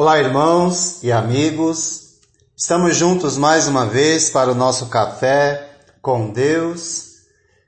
Olá, 0.00 0.20
irmãos 0.20 1.02
e 1.02 1.10
amigos. 1.10 2.20
Estamos 2.56 2.96
juntos 2.96 3.36
mais 3.36 3.66
uma 3.66 3.84
vez 3.84 4.30
para 4.30 4.52
o 4.52 4.54
nosso 4.54 4.86
café 4.86 5.70
com 6.00 6.30
Deus. 6.30 7.14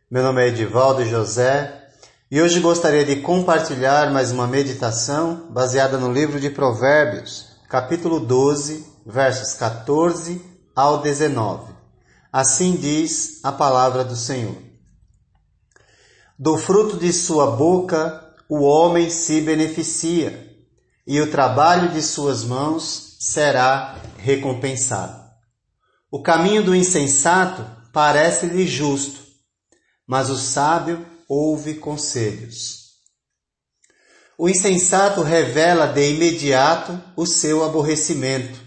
Meu 0.08 0.22
nome 0.22 0.44
é 0.44 0.46
Edivaldo 0.46 1.04
José 1.04 1.88
e 2.30 2.40
hoje 2.40 2.60
gostaria 2.60 3.04
de 3.04 3.16
compartilhar 3.16 4.12
mais 4.12 4.30
uma 4.30 4.46
meditação 4.46 5.48
baseada 5.50 5.98
no 5.98 6.12
livro 6.12 6.38
de 6.38 6.48
Provérbios, 6.48 7.46
capítulo 7.68 8.20
12, 8.20 8.86
versos 9.04 9.54
14 9.54 10.40
ao 10.76 11.02
19. 11.02 11.69
Assim 12.32 12.76
diz 12.76 13.40
a 13.42 13.50
palavra 13.50 14.04
do 14.04 14.14
Senhor. 14.14 14.56
Do 16.38 16.56
fruto 16.56 16.96
de 16.96 17.12
sua 17.12 17.50
boca 17.56 18.34
o 18.48 18.62
homem 18.62 19.10
se 19.10 19.40
beneficia 19.40 20.48
e 21.06 21.20
o 21.20 21.30
trabalho 21.30 21.90
de 21.90 22.00
suas 22.00 22.44
mãos 22.44 23.16
será 23.20 24.00
recompensado. 24.16 25.20
O 26.10 26.22
caminho 26.22 26.62
do 26.62 26.74
insensato 26.74 27.64
parece-lhe 27.92 28.66
justo, 28.66 29.20
mas 30.06 30.30
o 30.30 30.36
sábio 30.36 31.04
ouve 31.28 31.74
conselhos. 31.74 32.90
O 34.38 34.48
insensato 34.48 35.22
revela 35.22 35.86
de 35.86 36.12
imediato 36.12 37.00
o 37.16 37.26
seu 37.26 37.64
aborrecimento, 37.64 38.58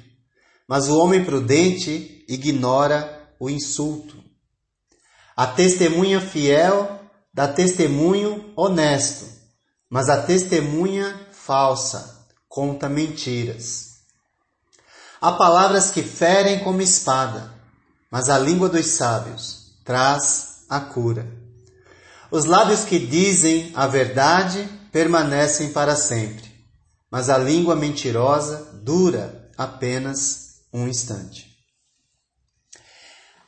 mas 0.68 0.90
o 0.90 0.98
homem 0.98 1.24
prudente 1.24 2.26
ignora 2.28 3.23
o 3.40 3.50
insulto. 3.50 4.24
A 5.36 5.48
testemunha 5.48 6.22
fiel 6.22 7.00
dá 7.34 7.48
testemunho 7.48 8.54
honesto, 8.56 9.26
mas 9.90 10.10
a 10.10 10.22
testemunha 10.22 11.28
falsa 11.32 12.28
conta 12.48 12.88
mentiras. 12.88 13.94
Há 15.20 15.32
palavras 15.32 15.90
que 15.90 16.04
ferem 16.04 16.64
como 16.64 16.82
espada, 16.82 17.54
mas 18.12 18.30
a 18.30 18.38
língua 18.38 18.70
dos 18.70 18.86
sábios 18.88 19.74
traz 19.84 20.66
a 20.70 20.80
cura. 20.80 21.28
Os 22.30 22.46
lábios 22.46 22.84
que 22.84 23.00
dizem 23.00 23.72
a 23.76 23.88
verdade 23.88 24.68
permanecem 24.92 25.72
para 25.72 25.96
sempre, 25.96 26.52
mas 27.10 27.30
a 27.30 27.38
língua 27.38 27.76
mentirosa 27.76 28.72
dura 28.84 29.50
apenas 29.58 30.62
um 30.72 30.88
instante. 30.88 31.53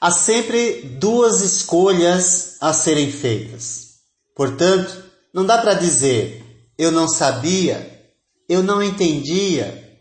Há 0.06 0.12
sempre 0.12 0.84
duas 1.00 1.42
escolhas 1.42 2.58
a 2.62 2.72
serem 2.74 3.12
feitas. 3.12 3.96
Portanto, 4.36 5.04
não 5.34 5.44
dá 5.44 5.58
para 5.58 5.74
dizer 5.74 6.46
eu 6.78 6.92
não 6.92 7.08
sabia 7.08 8.14
eu 8.48 8.62
não 8.62 8.84
entendia, 8.84 10.00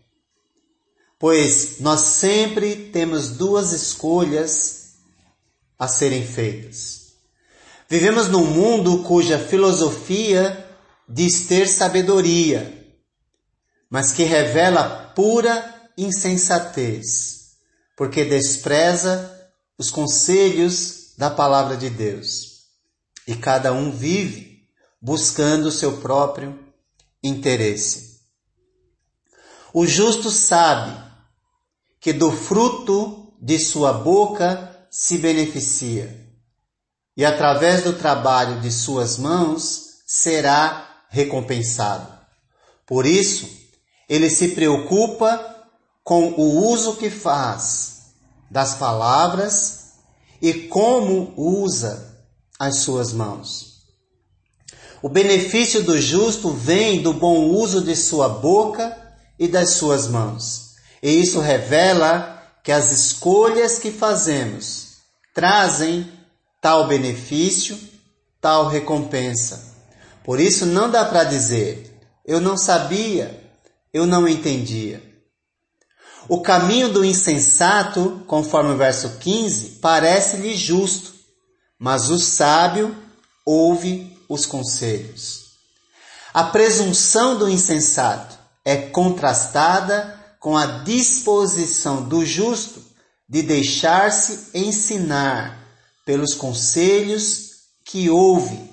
pois 1.19 1.81
nós 1.81 2.01
sempre 2.01 2.77
temos 2.93 3.31
duas 3.31 3.73
escolhas 3.73 4.97
a 5.79 5.89
serem 5.89 6.27
feitas. 6.27 7.15
Vivemos 7.89 8.29
num 8.29 8.45
mundo 8.45 9.05
cuja 9.05 9.39
filosofia 9.39 10.69
diz 11.09 11.47
ter 11.47 11.67
sabedoria, 11.67 12.95
mas 13.89 14.13
que 14.13 14.25
revela 14.25 15.15
pura 15.17 15.89
insensatez, 15.97 17.55
porque 17.97 18.23
despreza 18.23 19.34
os 19.79 19.91
conselhos 19.91 21.15
da 21.17 21.31
palavra 21.31 21.77
de 21.77 21.91
Deus. 21.91 22.65
E 23.27 23.35
cada 23.35 23.73
um 23.73 23.91
vive 23.91 24.69
buscando 25.01 25.67
o 25.67 25.73
seu 25.73 25.99
próprio 25.99 26.59
interesse. 27.23 28.21
O 29.73 29.87
justo 29.87 30.31
sabe 30.31 31.03
que 32.01 32.13
do 32.13 32.31
fruto 32.31 33.35
de 33.41 33.59
sua 33.59 33.93
boca 33.93 34.87
se 34.91 35.19
beneficia, 35.19 36.25
e 37.17 37.25
através 37.25 37.83
do 37.83 37.93
trabalho 37.95 38.61
de 38.61 38.71
suas 38.71 39.19
mãos 39.19 40.03
será 40.07 41.05
recompensado. 41.09 42.13
Por 42.87 43.07
isso, 43.07 43.49
ele 44.09 44.31
se 44.31 44.49
preocupa 44.49 45.69
com 46.03 46.29
o 46.35 46.69
uso 46.69 46.97
que 46.97 47.11
faz 47.11 47.94
das 48.55 48.77
palavras 48.77 49.95
e 50.41 50.55
como 50.55 51.35
usa 51.37 52.25
as 52.57 52.79
suas 52.79 53.13
mãos. 53.13 53.81
O 55.03 55.09
benefício 55.09 55.83
do 55.83 56.01
justo 56.01 56.51
vem 56.51 57.03
do 57.03 57.13
bom 57.13 57.49
uso 57.49 57.83
de 57.83 57.97
sua 57.97 58.29
boca 58.29 58.97
e 59.41 59.49
das 59.49 59.71
suas 59.71 60.07
mãos. 60.07 60.77
E 61.03 61.11
isso 61.11 61.41
revela 61.41 62.41
que 62.63 62.71
as 62.71 62.93
escolhas 62.93 63.77
que 63.81 63.91
fazemos 63.91 64.99
trazem 65.35 66.09
tal 66.61 66.87
benefício, 66.87 67.77
tal 68.41 68.69
recompensa. 68.69 69.75
Por 70.23 70.39
isso 70.39 70.65
não 70.65 70.89
dá 70.89 71.05
para 71.05 71.25
dizer, 71.25 71.99
eu 72.25 72.41
não 72.41 72.57
sabia, 72.57 73.53
eu 73.93 74.07
não 74.07 74.29
entendia. 74.29 75.14
O 76.29 76.41
caminho 76.41 76.89
do 76.89 77.05
insensato, 77.05 78.23
conforme 78.27 78.73
o 78.73 78.77
verso 78.77 79.19
15, 79.19 79.79
parece-lhe 79.81 80.55
justo, 80.55 81.13
mas 81.79 82.09
o 82.09 82.19
sábio 82.19 82.97
ouve 83.45 84.17
os 84.29 84.47
conselhos. 84.47 85.45
A 86.33 86.45
presunção 86.45 87.39
do 87.39 87.49
insensato 87.49 88.39
é 88.65 88.77
contrastada 88.77 90.19
com 90.41 90.57
a 90.57 90.67
disposição 90.83 92.09
do 92.09 92.25
justo 92.25 92.83
de 93.29 93.43
deixar-se 93.43 94.51
ensinar 94.55 95.59
pelos 96.05 96.35
conselhos 96.35 97.51
que 97.85 98.11
ouve, 98.11 98.71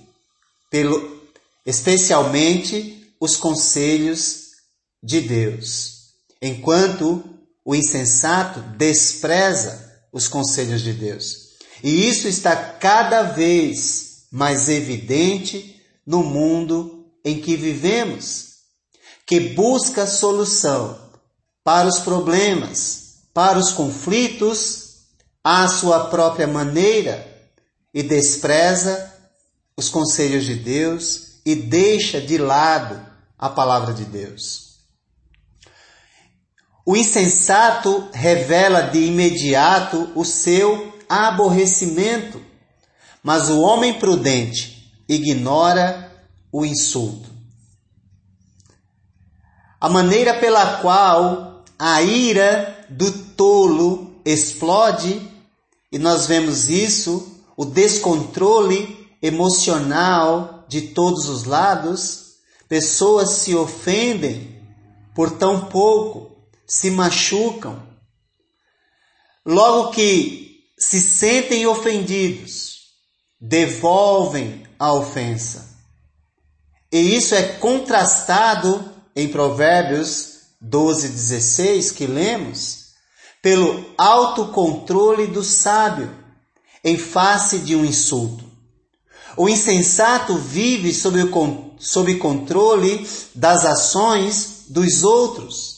pelo, 0.69 1.21
especialmente 1.65 3.13
os 3.19 3.35
conselhos 3.35 4.51
de 5.03 5.21
Deus, 5.21 6.13
enquanto 6.41 7.23
o 7.63 7.75
insensato 7.75 8.59
despreza 8.77 9.91
os 10.11 10.27
conselhos 10.27 10.81
de 10.81 10.93
Deus. 10.93 11.51
E 11.83 12.09
isso 12.09 12.27
está 12.27 12.55
cada 12.55 13.23
vez 13.23 14.25
mais 14.31 14.69
evidente 14.69 15.81
no 16.05 16.23
mundo 16.23 17.05
em 17.23 17.39
que 17.39 17.55
vivemos 17.55 18.51
que 19.25 19.39
busca 19.39 20.05
solução 20.05 20.99
para 21.63 21.87
os 21.87 21.99
problemas, 21.99 23.21
para 23.33 23.57
os 23.57 23.71
conflitos, 23.71 24.81
à 25.43 25.67
sua 25.69 26.07
própria 26.07 26.45
maneira 26.45 27.25
e 27.93 28.03
despreza 28.03 29.11
os 29.77 29.89
conselhos 29.89 30.43
de 30.43 30.55
Deus 30.55 31.39
e 31.45 31.55
deixa 31.55 32.19
de 32.19 32.37
lado 32.37 33.03
a 33.37 33.49
palavra 33.49 33.93
de 33.93 34.03
Deus. 34.03 34.70
O 36.85 36.95
insensato 36.95 38.09
revela 38.11 38.81
de 38.81 38.99
imediato 38.99 40.11
o 40.15 40.25
seu 40.25 40.93
aborrecimento, 41.07 42.41
mas 43.21 43.49
o 43.49 43.59
homem 43.59 43.93
prudente 43.99 44.91
ignora 45.07 46.11
o 46.51 46.65
insulto. 46.65 47.29
A 49.79 49.89
maneira 49.89 50.33
pela 50.35 50.77
qual 50.77 51.63
a 51.77 52.01
ira 52.01 52.85
do 52.89 53.11
tolo 53.11 54.15
explode, 54.25 55.21
e 55.91 55.97
nós 55.97 56.27
vemos 56.27 56.69
isso, 56.69 57.41
o 57.57 57.65
descontrole 57.65 59.09
emocional 59.21 60.65
de 60.67 60.81
todos 60.81 61.27
os 61.27 61.43
lados, 61.43 62.35
pessoas 62.67 63.29
se 63.31 63.55
ofendem 63.55 64.59
por 65.13 65.31
tão 65.31 65.65
pouco, 65.65 66.30
se 66.71 66.89
machucam. 66.89 67.85
Logo 69.45 69.91
que 69.91 70.61
se 70.79 71.01
sentem 71.01 71.67
ofendidos, 71.67 72.93
devolvem 73.41 74.65
a 74.79 74.93
ofensa. 74.93 75.67
E 76.89 76.97
isso 77.17 77.35
é 77.35 77.43
contrastado 77.43 78.89
em 79.13 79.27
Provérbios 79.27 80.43
12, 80.61 81.09
16, 81.09 81.91
que 81.91 82.07
lemos, 82.07 82.91
pelo 83.41 83.93
autocontrole 83.97 85.27
do 85.27 85.43
sábio 85.43 86.15
em 86.85 86.97
face 86.97 87.59
de 87.59 87.75
um 87.75 87.83
insulto. 87.83 88.45
O 89.35 89.49
insensato 89.49 90.37
vive 90.37 90.93
sob, 90.93 91.21
o, 91.21 91.75
sob 91.77 92.15
controle 92.15 93.05
das 93.35 93.65
ações 93.65 94.67
dos 94.69 95.03
outros, 95.03 95.70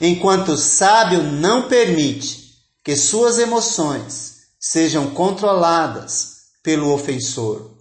enquanto 0.00 0.52
o 0.52 0.56
sábio 0.56 1.22
não 1.22 1.68
permite 1.68 2.46
que 2.84 2.96
suas 2.96 3.38
emoções 3.38 4.36
sejam 4.58 5.10
controladas 5.10 6.36
pelo 6.62 6.92
ofensor. 6.92 7.76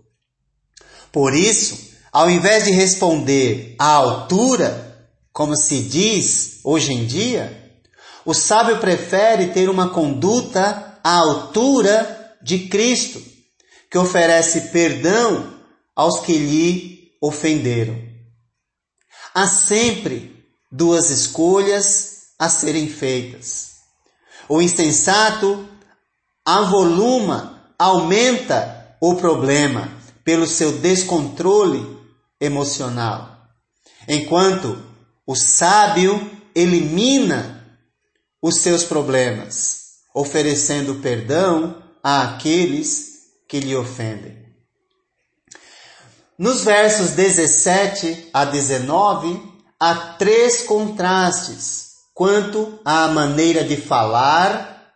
Por 1.11 1.33
isso, 1.33 1.93
ao 2.11 2.29
invés 2.29 2.65
de 2.65 2.71
responder 2.71 3.75
à 3.79 3.87
altura, 3.87 5.09
como 5.31 5.55
se 5.55 5.81
diz 5.81 6.59
hoje 6.63 6.93
em 6.93 7.05
dia, 7.05 7.73
o 8.25 8.33
sábio 8.33 8.79
prefere 8.79 9.47
ter 9.47 9.69
uma 9.69 9.89
conduta 9.89 10.99
à 11.03 11.17
altura 11.17 12.35
de 12.41 12.67
Cristo, 12.67 13.21
que 13.89 13.97
oferece 13.97 14.69
perdão 14.69 15.53
aos 15.95 16.19
que 16.19 16.37
lhe 16.37 17.11
ofenderam. 17.21 17.95
Há 19.33 19.47
sempre 19.47 20.34
duas 20.75 21.09
escolhas 21.09 22.33
a 22.37 22.49
serem 22.49 22.87
feitas. 22.89 23.75
O 24.47 24.61
insensato 24.61 25.67
avoluma, 26.43 27.73
aumenta 27.79 28.97
o 29.01 29.15
problema 29.15 29.91
pelo 30.23 30.45
seu 30.45 30.73
descontrole 30.79 31.97
emocional, 32.39 33.47
enquanto 34.07 34.77
o 35.25 35.35
sábio 35.35 36.31
elimina 36.53 37.65
os 38.41 38.57
seus 38.57 38.83
problemas, 38.83 40.01
oferecendo 40.13 40.95
perdão 40.95 41.81
àqueles 42.03 43.15
que 43.47 43.59
lhe 43.59 43.75
ofendem. 43.75 44.45
Nos 46.37 46.63
versos 46.63 47.11
17 47.11 48.29
a 48.33 48.45
19, 48.45 49.54
há 49.79 49.95
três 50.17 50.63
contrastes 50.63 51.85
quanto 52.13 52.79
à 52.85 53.07
maneira 53.07 53.63
de 53.63 53.77
falar 53.77 54.91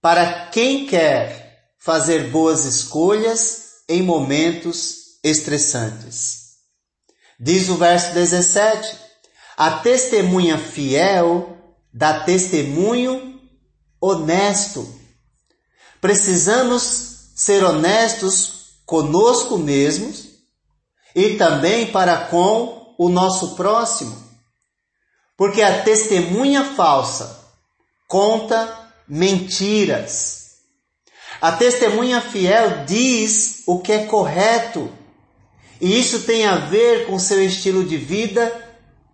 para 0.00 0.46
quem 0.46 0.86
quer 0.86 1.46
fazer 1.78 2.30
boas 2.30 2.64
escolhas 2.64 3.66
em 3.88 4.02
momentos 4.02 5.18
estressantes. 5.22 6.46
Diz 7.38 7.68
o 7.68 7.76
verso 7.76 8.12
17: 8.12 8.96
A 9.56 9.78
testemunha 9.78 10.58
fiel 10.58 11.56
dá 11.92 12.20
testemunho 12.20 13.40
honesto. 14.00 14.86
Precisamos 16.00 17.32
ser 17.36 17.62
honestos 17.64 18.80
conosco 18.84 19.58
mesmos 19.58 20.26
e 21.14 21.36
também 21.36 21.90
para 21.90 22.26
com 22.26 22.75
o 22.98 23.08
nosso 23.08 23.54
próximo. 23.54 24.16
Porque 25.36 25.62
a 25.62 25.82
testemunha 25.82 26.64
falsa 26.64 27.44
conta 28.08 28.90
mentiras. 29.06 30.46
A 31.40 31.52
testemunha 31.52 32.20
fiel 32.20 32.84
diz 32.86 33.62
o 33.66 33.80
que 33.80 33.92
é 33.92 34.06
correto. 34.06 34.90
E 35.80 35.98
isso 35.98 36.22
tem 36.22 36.46
a 36.46 36.56
ver 36.56 37.06
com 37.06 37.18
seu 37.18 37.44
estilo 37.44 37.84
de 37.84 37.98
vida 37.98 38.50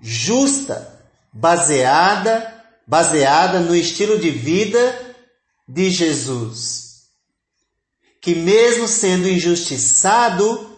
justa, 0.00 1.00
baseada 1.32 2.52
baseada 2.87 3.61
no 3.61 3.75
estilo 3.75 4.19
de 4.19 4.31
vida 4.31 5.17
de 5.67 5.90
Jesus. 5.90 7.05
Que 8.20 8.35
mesmo 8.35 8.87
sendo 8.87 9.28
injustiçado, 9.28 10.76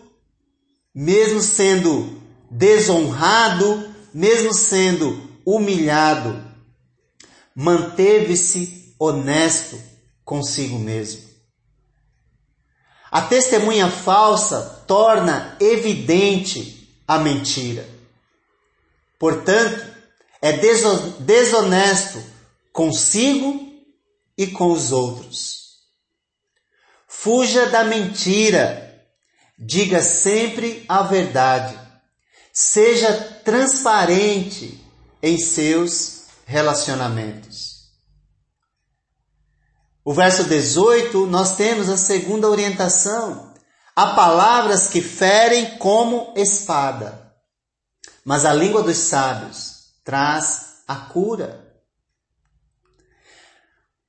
mesmo 0.95 1.41
sendo 1.41 2.23
desonrado, 2.55 3.95
mesmo 4.13 4.55
sendo 4.55 5.29
humilhado, 5.45 6.43
manteve-se 7.55 8.95
honesto 8.99 9.81
consigo 10.25 10.79
mesmo. 10.79 11.23
A 13.11 13.23
testemunha 13.23 13.89
falsa 13.91 14.85
torna 14.87 15.57
evidente 15.61 16.89
a 17.07 17.19
mentira. 17.19 17.87
Portanto, 19.19 19.85
é 20.41 20.53
desonesto 21.21 22.23
consigo 22.73 23.73
e 24.37 24.47
com 24.47 24.73
os 24.73 24.91
outros. 24.91 25.65
Fuja 27.07 27.67
da 27.67 27.85
mentira 27.85 28.85
Diga 29.59 30.03
sempre 30.03 30.85
a 30.89 31.03
verdade. 31.03 31.79
Seja 32.57 33.13
transparente 33.45 34.81
em 35.21 35.37
seus 35.37 36.27
relacionamentos. 36.47 37.89
O 40.05 40.15
verso 40.15 40.45
18, 40.45 41.27
nós 41.27 41.57
temos 41.57 41.89
a 41.89 41.97
segunda 41.97 42.49
orientação. 42.49 43.53
Há 43.97 44.15
palavras 44.15 44.87
que 44.87 45.01
ferem 45.01 45.79
como 45.79 46.33
espada, 46.37 47.35
mas 48.25 48.45
a 48.45 48.53
língua 48.53 48.85
dos 48.85 48.99
sábios 48.99 49.95
traz 50.05 50.83
a 50.87 50.95
cura. 50.95 51.75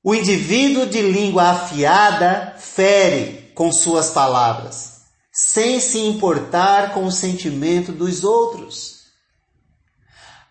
O 0.04 0.14
indivíduo 0.14 0.86
de 0.86 1.02
língua 1.02 1.50
afiada 1.50 2.54
fere 2.58 3.50
com 3.56 3.72
suas 3.72 4.10
palavras, 4.10 4.95
sem 5.36 5.78
se 5.80 5.98
importar 5.98 6.94
com 6.94 7.04
o 7.04 7.12
sentimento 7.12 7.92
dos 7.92 8.24
outros. 8.24 9.02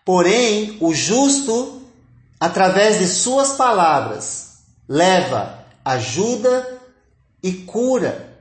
Porém, 0.04 0.78
o 0.80 0.94
justo, 0.94 1.82
através 2.38 3.00
de 3.00 3.08
suas 3.08 3.54
palavras, 3.54 4.58
leva 4.88 5.58
ajuda 5.84 6.80
e 7.42 7.52
cura. 7.52 8.38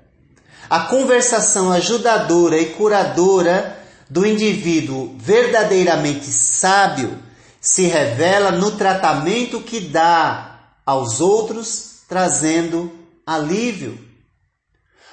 A 0.69 0.81
conversação 0.81 1.71
ajudadora 1.71 2.59
e 2.59 2.67
curadora 2.73 3.83
do 4.07 4.23
indivíduo 4.23 5.15
verdadeiramente 5.17 6.27
sábio 6.27 7.17
se 7.59 7.87
revela 7.87 8.51
no 8.51 8.71
tratamento 8.71 9.61
que 9.61 9.79
dá 9.79 10.59
aos 10.85 11.19
outros, 11.19 12.01
trazendo 12.07 12.91
alívio. 13.25 14.04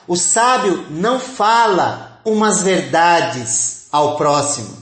O 0.06 0.16
sábio 0.16 0.86
não 0.90 1.20
fala 1.20 2.20
umas 2.24 2.62
verdades 2.62 3.86
ao 3.92 4.16
próximo, 4.16 4.76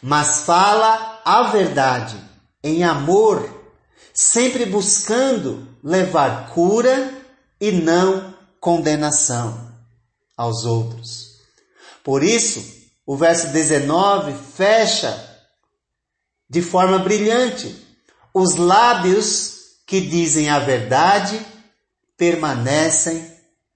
mas 0.00 0.42
fala 0.42 1.20
a 1.24 1.44
verdade 1.44 2.16
em 2.62 2.84
amor, 2.84 3.48
sempre 4.12 4.66
buscando 4.66 5.66
levar 5.82 6.50
cura 6.50 7.12
e 7.60 7.72
não 7.72 8.34
condenação 8.60 9.72
aos 10.36 10.64
outros. 10.64 11.32
Por 12.04 12.22
isso, 12.22 12.82
o 13.06 13.16
verso 13.16 13.48
19 13.48 14.34
fecha 14.54 15.30
de 16.48 16.62
forma 16.62 16.98
brilhante. 16.98 17.74
Os 18.32 18.56
lábios 18.56 19.78
que 19.86 20.00
dizem 20.00 20.48
a 20.48 20.58
verdade 20.58 21.44
permanecem 22.16 23.31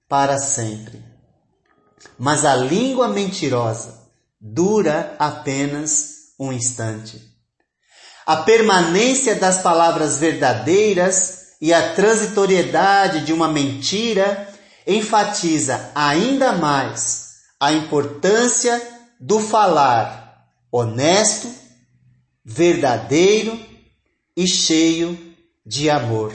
para 0.07 0.37
sempre. 0.37 1.03
Mas 2.17 2.45
a 2.45 2.55
língua 2.55 3.07
mentirosa 3.07 4.07
dura 4.39 5.15
apenas 5.19 6.33
um 6.39 6.51
instante. 6.51 7.21
A 8.25 8.37
permanência 8.37 9.35
das 9.35 9.61
palavras 9.61 10.17
verdadeiras 10.17 11.55
e 11.61 11.73
a 11.73 11.93
transitoriedade 11.93 13.25
de 13.25 13.33
uma 13.33 13.47
mentira 13.47 14.47
enfatiza 14.85 15.91
ainda 15.95 16.53
mais 16.53 17.27
a 17.59 17.71
importância 17.71 18.81
do 19.19 19.39
falar 19.39 20.45
honesto, 20.71 21.49
verdadeiro 22.45 23.59
e 24.35 24.47
cheio 24.47 25.35
de 25.65 25.89
amor. 25.89 26.33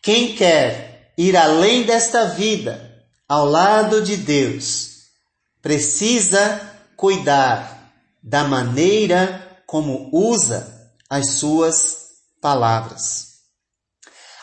Quem 0.00 0.34
quer 0.34 0.85
ir 1.16 1.36
além 1.36 1.84
desta 1.84 2.26
vida, 2.26 3.04
ao 3.28 3.46
lado 3.46 4.02
de 4.02 4.16
Deus, 4.16 4.90
precisa 5.62 6.60
cuidar 6.96 7.92
da 8.22 8.44
maneira 8.44 9.60
como 9.66 10.10
usa 10.12 10.90
as 11.08 11.30
suas 11.32 12.06
palavras. 12.40 13.36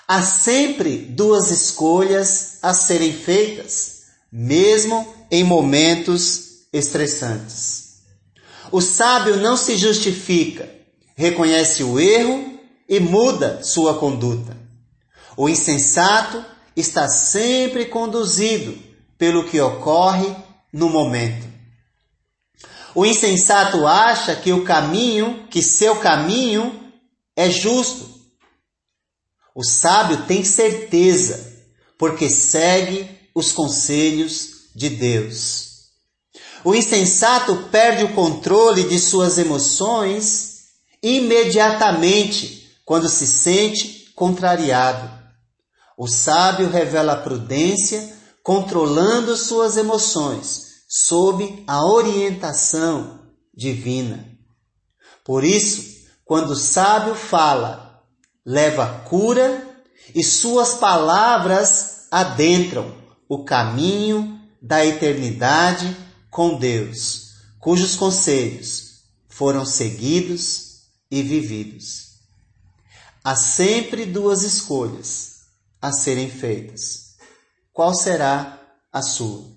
Há 0.07 0.21
sempre 0.21 0.97
duas 0.97 1.49
escolhas 1.49 2.57
a 2.61 2.73
serem 2.73 3.13
feitas, 3.13 4.03
mesmo 4.31 5.13
em 5.31 5.43
momentos 5.43 6.67
estressantes. 6.73 8.01
O 8.71 8.81
sábio 8.81 9.37
não 9.37 9.55
se 9.55 9.77
justifica, 9.77 10.69
reconhece 11.15 11.83
o 11.83 11.99
erro 11.99 12.59
e 12.89 12.99
muda 12.99 13.63
sua 13.63 13.97
conduta. 13.97 14.57
O 15.37 15.47
insensato 15.47 16.43
está 16.75 17.07
sempre 17.07 17.85
conduzido 17.85 18.77
pelo 19.17 19.45
que 19.45 19.59
ocorre 19.59 20.35
no 20.71 20.89
momento. 20.89 21.47
O 22.95 23.05
insensato 23.05 23.87
acha 23.87 24.35
que 24.35 24.51
o 24.51 24.63
caminho, 24.63 25.47
que 25.49 25.61
seu 25.61 25.95
caminho 25.97 26.91
é 27.35 27.49
justo. 27.49 28.13
O 29.55 29.63
sábio 29.63 30.25
tem 30.25 30.43
certeza, 30.43 31.63
porque 31.97 32.29
segue 32.29 33.09
os 33.33 33.51
conselhos 33.51 34.69
de 34.75 34.89
Deus. 34.89 35.89
O 36.63 36.73
insensato 36.73 37.67
perde 37.71 38.03
o 38.03 38.13
controle 38.13 38.83
de 38.83 38.99
suas 38.99 39.37
emoções 39.37 40.53
imediatamente 41.01 42.77
quando 42.85 43.09
se 43.09 43.27
sente 43.27 44.11
contrariado. 44.15 45.22
O 45.97 46.07
sábio 46.07 46.69
revela 46.69 47.13
a 47.13 47.21
prudência 47.21 48.17
controlando 48.43 49.37
suas 49.37 49.77
emoções 49.77 50.83
sob 50.87 51.63
a 51.65 51.85
orientação 51.85 53.21
divina. 53.55 54.27
Por 55.23 55.43
isso, 55.43 56.07
quando 56.25 56.51
o 56.51 56.55
sábio 56.55 57.15
fala, 57.15 58.03
leva 58.45 59.03
cura 59.07 59.81
e 60.13 60.23
suas 60.23 60.75
palavras 60.75 62.07
adentram 62.11 62.93
o 63.29 63.43
caminho 63.43 64.39
da 64.61 64.85
eternidade 64.85 65.95
com 66.29 66.57
Deus, 66.57 67.31
cujos 67.59 67.95
conselhos 67.95 69.03
foram 69.29 69.65
seguidos 69.65 70.81
e 71.09 71.21
vividos. 71.21 72.13
Há 73.23 73.35
sempre 73.35 74.05
duas 74.05 74.43
escolhas 74.43 75.32
a 75.83 75.91
serem 75.91 76.29
feitas. 76.29 77.17
Qual 77.73 77.93
será 77.93 78.57
a 78.89 79.01
sua? 79.01 79.52